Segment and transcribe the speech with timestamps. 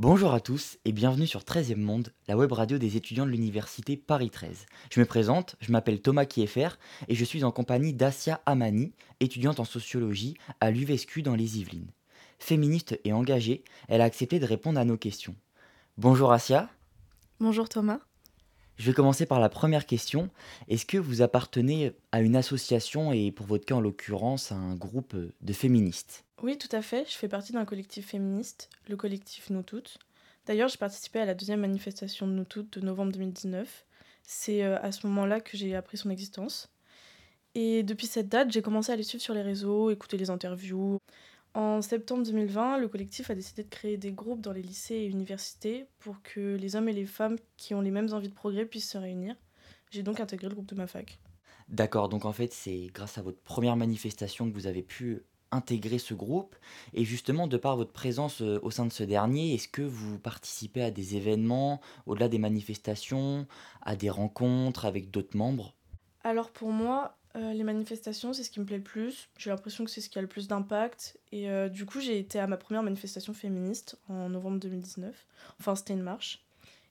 [0.00, 3.98] Bonjour à tous et bienvenue sur 13e Monde, la web radio des étudiants de l'université
[3.98, 4.64] Paris 13.
[4.90, 6.70] Je me présente, je m'appelle Thomas Kieffer
[7.08, 11.90] et je suis en compagnie d'Asia Amani, étudiante en sociologie à l'UVSQ dans les Yvelines.
[12.38, 15.36] Féministe et engagée, elle a accepté de répondre à nos questions.
[15.98, 16.70] Bonjour Asia.
[17.38, 18.00] Bonjour Thomas.
[18.80, 20.30] Je vais commencer par la première question.
[20.68, 24.74] Est-ce que vous appartenez à une association et pour votre cas en l'occurrence à un
[24.74, 26.24] groupe de féministes?
[26.42, 27.04] Oui, tout à fait.
[27.06, 29.98] Je fais partie d'un collectif féministe, le collectif Nous Toutes.
[30.46, 33.84] D'ailleurs, j'ai participé à la deuxième manifestation de Nous Toutes de novembre 2019.
[34.22, 36.70] C'est euh, à ce moment-là que j'ai appris son existence.
[37.54, 41.00] Et depuis cette date, j'ai commencé à les suivre sur les réseaux, écouter les interviews.
[41.54, 45.06] En septembre 2020, le collectif a décidé de créer des groupes dans les lycées et
[45.06, 48.66] universités pour que les hommes et les femmes qui ont les mêmes envies de progrès
[48.66, 49.34] puissent se réunir.
[49.90, 51.18] J'ai donc intégré le groupe de ma fac.
[51.68, 55.98] D'accord, donc en fait c'est grâce à votre première manifestation que vous avez pu intégrer
[55.98, 56.54] ce groupe.
[56.94, 60.18] Et justement, de par votre présence euh, au sein de ce dernier, est-ce que vous
[60.18, 63.46] participez à des événements, au-delà des manifestations,
[63.82, 65.74] à des rencontres avec d'autres membres?
[66.22, 69.28] Alors pour moi, euh, les manifestations, c'est ce qui me plaît le plus.
[69.38, 71.18] J'ai l'impression que c'est ce qui a le plus d'impact.
[71.30, 75.26] Et euh, du coup, j'ai été à ma première manifestation féministe en novembre 2019.
[75.60, 76.44] Enfin, c'était une marche.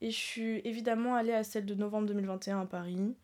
[0.00, 3.14] Et je suis évidemment allée à celle de novembre 2021 à Paris.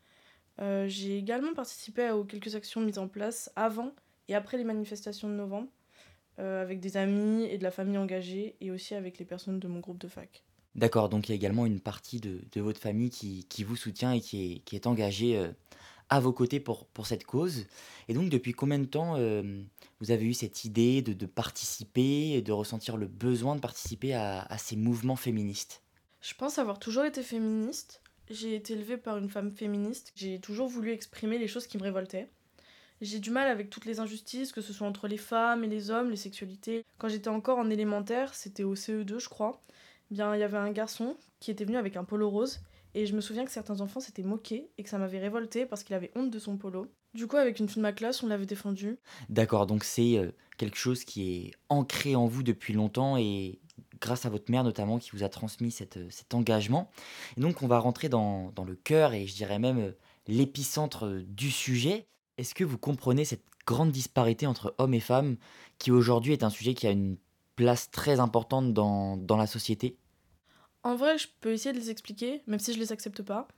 [0.61, 3.92] Euh, j'ai également participé aux quelques actions mises en place avant
[4.28, 5.69] et après les manifestations de novembre,
[6.39, 9.80] avec des amis et de la famille engagée, et aussi avec les personnes de mon
[9.80, 10.42] groupe de fac.
[10.74, 13.77] D'accord, donc il y a également une partie de, de votre famille qui, qui, vous
[13.77, 15.36] soutient et qui est, qui est engagée
[16.11, 17.66] à vos côtés pour, pour cette cause.
[18.08, 19.62] Et donc, depuis combien de temps euh,
[20.00, 24.12] vous avez eu cette idée de, de participer et de ressentir le besoin de participer
[24.12, 25.83] à, à ces mouvements féministes?
[26.20, 28.02] Je pense avoir toujours été féministe.
[28.28, 30.12] J'ai été élevée par une femme féministe.
[30.14, 32.28] J'ai toujours voulu exprimer les choses qui me révoltaient.
[33.00, 35.91] J'ai du mal avec toutes les injustices, que ce soit entre les femmes et les
[35.91, 36.84] hommes, les sexualités.
[36.98, 39.62] Quand j'étais encore en élémentaire, c'était au CE2 je crois,
[40.11, 42.61] bien il y avait un garçon qui était venu avec un polo rose
[42.94, 45.84] et je me souviens que certains enfants s'étaient moqués et que ça m'avait révolté parce
[45.84, 46.86] qu'il avait honte de son polo.
[47.14, 48.98] Du coup, avec une fille de ma classe, on l'avait défendu.
[49.28, 53.58] D'accord, donc c'est euh, quelque chose qui est ancré en vous depuis longtemps et
[54.01, 56.90] grâce à votre mère notamment qui vous a transmis euh, cet engagement.
[57.36, 59.92] Et donc on va rentrer dans, le cœur et je dirais même euh,
[60.27, 62.07] l'épicentre du sujet.
[62.39, 65.36] Est-ce que vous comprenez cette grande disparité entre hommes et femmes
[65.78, 67.17] qui aujourd'hui est un sujet qui a une
[67.57, 69.96] place très importante dans la société?
[70.83, 73.48] En vrai, je peux essayer de les expliquer, même si je les accepte pas.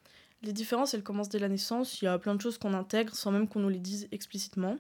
[0.42, 2.02] Les différences, elles commencent dès la naissance.
[2.02, 4.76] Il y a plein de choses qu'on intègre sans même qu'on nous les dise explicitement.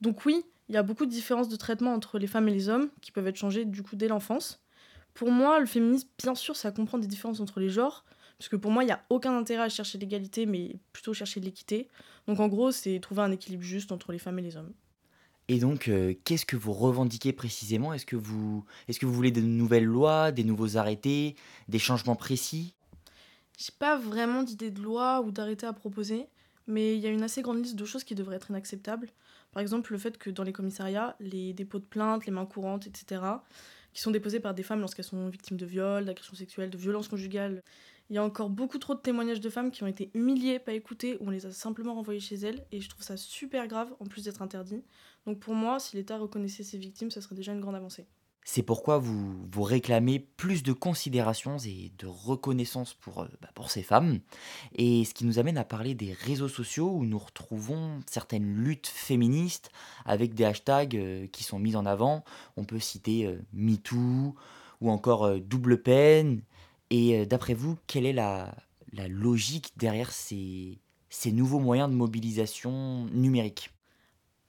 [0.00, 2.68] Donc oui, il y a beaucoup de différences de traitement entre les femmes et les
[2.68, 4.60] hommes qui peuvent être changées du coup dès l'enfance.
[5.14, 8.04] Pour moi, le féminisme, bien sûr, ça comprend des différences entre les genres,
[8.38, 11.40] parce que pour moi, il n'y a aucun intérêt à chercher l'égalité, mais plutôt chercher
[11.40, 11.88] l'équité.
[12.26, 14.72] Donc en gros, c'est trouver un équilibre juste entre les femmes et les hommes.
[15.48, 17.92] Et donc, euh, qu'est-ce que vous revendiquez précisément?
[17.92, 21.36] Est-ce que, vous, est que vous voulez de nouvelles lois, des nouveaux arrêtés,
[21.68, 22.74] des changements précis?
[23.58, 26.26] J'ai pas vraiment d'idée de loi ou d'arrêté à proposer,
[26.66, 29.10] mais il y a une assez grande liste de choses qui devraient être inacceptables.
[29.52, 32.86] Par exemple, le fait que dans les commissariats, les dépôts de plaintes, les mains courantes,
[32.86, 33.20] etc.,
[33.92, 37.06] qui sont déposés par des femmes lorsqu'elles sont victimes de viols, d'agressions sexuelles, de violences
[37.06, 37.62] conjugales,
[38.10, 40.72] il y a encore beaucoup trop de témoignages de femmes qui ont été humiliées, pas
[40.72, 43.94] écoutées, ou on les a simplement renvoyées chez elles, et je trouve ça super grave,
[44.00, 44.82] en plus d'être interdit.
[45.26, 48.06] Donc pour moi, si l'État reconnaissait ses victimes, ce serait déjà une grande avancée.
[48.46, 53.70] C'est pourquoi vous, vous réclamez plus de considération et de reconnaissance pour, euh, bah, pour
[53.70, 54.20] ces femmes.
[54.74, 58.86] Et ce qui nous amène à parler des réseaux sociaux où nous retrouvons certaines luttes
[58.86, 59.70] féministes
[60.04, 62.22] avec des hashtags euh, qui sont mis en avant.
[62.58, 64.34] On peut citer euh, MeToo
[64.82, 66.42] ou encore Double Peine.
[66.96, 68.54] Et d'après vous, quelle est la,
[69.08, 70.78] logique derrière ces,
[71.08, 73.70] ces nouveaux moyens de mobilisation numérique?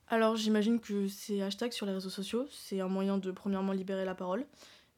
[0.10, 4.06] Alors j'imagine que ces hashtags sur les réseaux sociaux, c'est un moyen de premièrement libérer
[4.06, 4.46] la parole.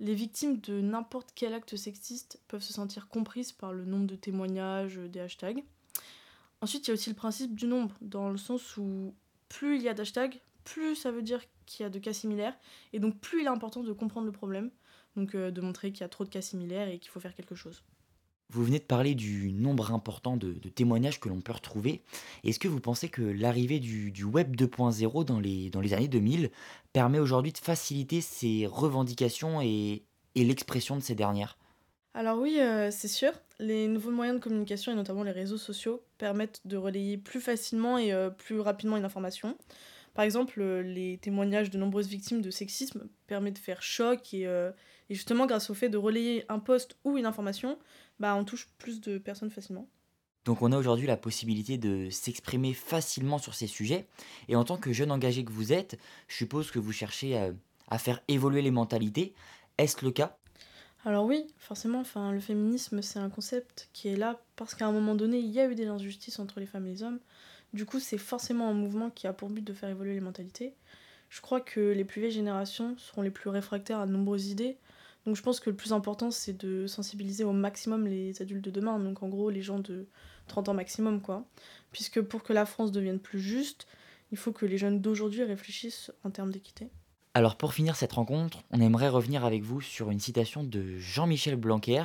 [0.02, 4.18] Les victimes de n'importe quel acte sexiste peuvent se sentir comprises par le nombre de
[4.18, 5.64] témoignages des hashtags.
[6.60, 9.14] Ensuite, il y a aussi le principe du nombre, dans le sens où
[9.48, 12.58] plus il y a d'hashtags, plus ça veut dire qu'il y a de cas similaires,
[12.92, 14.70] et donc plus il est important de comprendre le problème,
[15.18, 17.36] donc euh, de montrer qu'il y a trop de cas similaires et qu'il faut faire
[17.36, 17.84] quelque chose.
[18.50, 22.02] Vous venez de parler du nombre important de, témoignages que l'on peut retrouver.
[22.46, 26.50] Est-ce que vous pensez que l'arrivée du, Web 2.0 dans les, dans les années 2000
[26.94, 30.04] permet aujourd'hui de faciliter ces revendications et,
[30.36, 31.58] l'expression de ces dernières?
[32.14, 33.32] Alors oui, euh, c'est sûr.
[33.60, 37.98] Les nouveaux moyens de communication et notamment les réseaux sociaux permettent de relayer plus facilement
[37.98, 39.58] et euh, plus rapidement une information.
[40.18, 44.46] Par exemple, euh, les témoignages de nombreuses victimes de sexisme permettent de faire choc et,
[44.46, 47.78] et justement grâce au fait de relayer un post ou une information,
[48.20, 49.88] bah, on touche plus de personnes facilement.
[50.44, 54.08] Donc on a aujourd'hui la possibilité de s'exprimer facilement sur ces sujets.
[54.48, 57.38] Et en tant que jeune engagé que vous êtes, je suppose que vous cherchez
[57.88, 59.36] à, faire évoluer les mentalités.
[59.78, 60.40] Est-ce le cas?
[61.06, 64.92] Alors oui, forcément, enfin, le féminisme, c'est un concept qui est là parce qu'à un
[64.92, 67.20] moment donné, il y a eu des injustices entre les femmes et les hommes.
[67.74, 70.74] Du coup, c'est forcément un mouvement qui a pour but de faire évoluer les mentalités.
[71.30, 74.78] Je crois que les plus vieilles générations seront les plus réfractaires à de nombreuses idées.
[75.26, 78.72] Donc je pense que le plus important, c'est de sensibiliser au maximum les adultes de
[78.72, 79.00] demain.
[79.00, 80.08] Donc en gros, les gens de
[80.48, 81.46] 30 ans maximum, quoi.
[81.92, 83.88] Puisque pour que la France devienne plus juste,
[84.32, 86.90] il faut que les jeunes d'aujourd'hui réfléchissent en termes d'équité.
[87.38, 91.56] Alors pour finir cette rencontre, on aimerait revenir avec vous sur une citation de Jean-Michel
[91.56, 92.02] Blanquer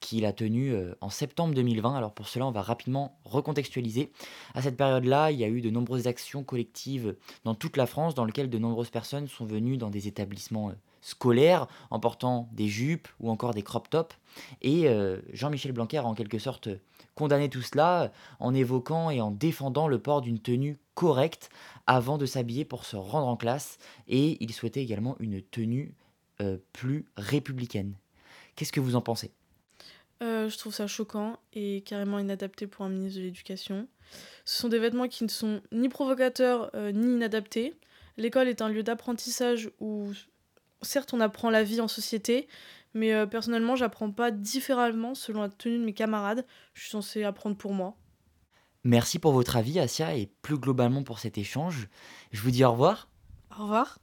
[0.00, 1.94] qu'il a tenue euh, en septembre 2020.
[1.94, 4.10] Alors pour cela, on va rapidement recontextualiser.
[4.52, 8.16] À cette période-là, il y a eu de nombreuses actions collectives dans toute la France
[8.16, 10.74] dans lesquelles de nombreuses personnes sont venues dans des établissements euh,
[11.04, 14.16] scolaires en portant des jupes ou encore des crop tops.
[14.62, 16.68] Et euh, Jean-Michel Blanquer a en quelque sorte
[17.14, 18.10] condamné tout cela
[18.40, 21.50] en évoquant et en défendant le port d'une tenue correcte
[21.86, 23.78] avant de s'habiller pour se rendre en classe.
[24.08, 25.94] Et il souhaitait également une tenue
[26.40, 27.94] euh, plus républicaine.
[28.56, 29.30] Qu'est-ce que vous en pensez?
[30.22, 33.88] Euh, je trouve ça choquant et carrément inadapté pour un ministre de l'Éducation.
[34.46, 37.74] Ce sont des vêtements qui ne sont ni provocateurs euh, ni inadaptés.
[38.16, 40.12] L'école est un lieu d'apprentissage où,
[40.84, 42.48] certes, on apprend la vie en société,
[42.94, 46.46] mais euh, personnellement, j'apprends pas différemment selon la tenue de mes camarades.
[46.74, 47.96] Je suis censée apprendre pour moi.
[48.84, 51.88] Merci pour votre avis, Asia, et plus globalement pour cet échange.
[52.32, 53.08] Je vous dis au revoir.
[53.58, 53.98] Au revoir.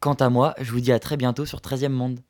[0.00, 2.20] Quant à moi, je vous dis à très bientôt sur 13e Monde.